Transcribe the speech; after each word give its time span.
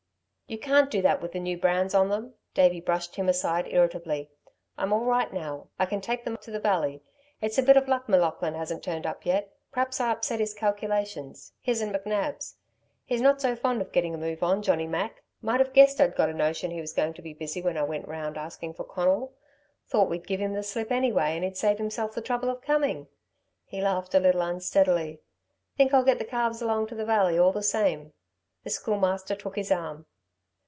"You 0.51 0.59
can't 0.59 0.91
do 0.91 1.01
that 1.03 1.21
with 1.21 1.31
the 1.31 1.39
new 1.39 1.57
brands 1.57 1.95
on 1.95 2.09
them," 2.09 2.33
Davey 2.53 2.81
brushed 2.81 3.15
him 3.15 3.29
aside, 3.29 3.67
irritably. 3.69 4.29
"I'm 4.77 4.91
all 4.91 5.05
right 5.05 5.31
now. 5.31 5.69
I 5.79 5.85
can 5.85 6.01
take 6.01 6.25
them 6.25 6.35
to 6.41 6.51
the 6.51 6.59
Valley. 6.59 7.01
It's 7.39 7.57
a 7.57 7.63
bit 7.63 7.77
of 7.77 7.87
luck 7.87 8.09
M'Laughlin 8.09 8.53
hasn't 8.53 8.83
turned 8.83 9.07
up 9.07 9.25
yet. 9.25 9.49
P'raps 9.73 10.01
I 10.01 10.11
upset 10.11 10.41
his 10.41 10.53
calculations 10.53 11.53
his 11.61 11.79
and 11.79 11.95
McNab's. 11.95 12.57
He's 13.05 13.21
not 13.21 13.39
so 13.39 13.55
fond 13.55 13.81
of 13.81 13.93
gettin' 13.93 14.13
a 14.13 14.17
move 14.17 14.43
on, 14.43 14.61
Johnny 14.61 14.87
Mac. 14.87 15.23
Might've 15.41 15.71
guessed 15.71 16.01
I'd 16.01 16.17
got 16.17 16.27
a 16.27 16.33
notion 16.33 16.69
he 16.69 16.81
was 16.81 16.91
going 16.91 17.13
to 17.13 17.21
be 17.21 17.33
busy 17.33 17.61
when 17.61 17.77
I 17.77 17.83
went 17.83 18.09
round 18.09 18.35
asking 18.37 18.73
for 18.73 18.83
Conal. 18.83 19.31
Thought 19.87 20.09
we'd 20.09 20.27
give 20.27 20.41
him 20.41 20.51
the 20.51 20.63
slip 20.63 20.91
anyway 20.91 21.33
and 21.33 21.45
he'd 21.45 21.55
save 21.55 21.77
himself 21.77 22.13
the 22.13 22.21
trouble 22.21 22.49
of 22.49 22.59
coming!" 22.61 23.07
He 23.63 23.81
laughed 23.81 24.13
a 24.13 24.19
little 24.19 24.41
unsteadily. 24.41 25.21
"Think 25.77 25.93
I'll 25.93 26.03
get 26.03 26.19
the 26.19 26.25
calves 26.25 26.61
along 26.61 26.87
to 26.87 26.95
the 26.95 27.05
Valley, 27.05 27.39
all 27.39 27.53
the 27.53 27.63
same." 27.63 28.11
The 28.65 28.69
Schoolmaster 28.69 29.33
took 29.35 29.55
his 29.55 29.71
arm. 29.71 30.07